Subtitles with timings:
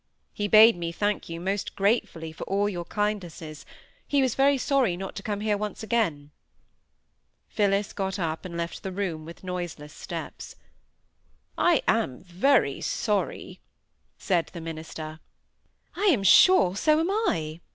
[0.33, 3.67] He bade me thank you most gratefully for all your kindnesses;
[4.07, 6.31] he was very sorry not to come here once again."
[7.49, 10.55] Phillis got up and left the room with noiseless steps.
[11.55, 13.59] "I am very sorry,"
[14.17, 15.19] said the minister.
[15.95, 17.59] "I am sure so am I!"